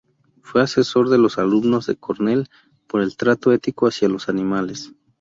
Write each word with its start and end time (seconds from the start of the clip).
Fue 0.41 0.63
asesor 0.63 1.09
de 1.09 1.19
los 1.19 1.37
Alumnos 1.37 1.85
de 1.85 1.95
Cornell 1.95 2.49
por 2.87 3.01
el 3.01 3.15
Trato 3.17 3.51
Ético 3.51 3.85
hacia 3.85 4.09
los 4.09 4.29
Animales. 4.29 4.93